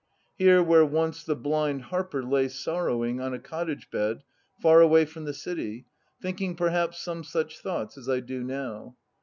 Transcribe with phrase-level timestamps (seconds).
[0.35, 4.23] Here where once the blind harper * lay sorrowing On a cottage bed,
[4.59, 5.85] far away from the City,
[6.19, 8.95] Thinking perhaps some such thoughts as I do now.